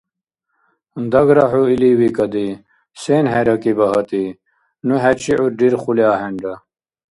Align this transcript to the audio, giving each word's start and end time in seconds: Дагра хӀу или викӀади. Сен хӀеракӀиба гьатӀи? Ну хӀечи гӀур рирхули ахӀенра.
Дагра 1.11 1.45
хӀу 1.51 1.63
или 1.73 1.89
викӀади. 1.99 2.47
Сен 3.01 3.25
хӀеракӀиба 3.31 3.87
гьатӀи? 3.93 4.23
Ну 4.85 4.95
хӀечи 5.01 5.33
гӀур 5.39 5.53
рирхули 5.59 6.03
ахӀенра. 6.13 6.55